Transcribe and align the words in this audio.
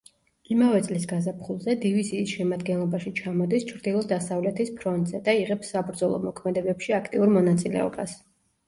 იმავე 0.53 0.77
წლის 0.85 1.03
გაზაფხულზე, 1.11 1.75
დივიზიის 1.83 2.33
შემადგენლობაში 2.39 3.13
ჩამოდის 3.21 3.69
ჩრდილო-დასავლეთის 3.73 4.75
ფრონტზე 4.81 5.23
და 5.31 5.37
იღებს 5.45 5.73
საბრძოლო 5.77 6.23
მოქმედებებში 6.29 6.99
აქტიურ 7.03 7.37
მონაწილეობას. 7.39 8.23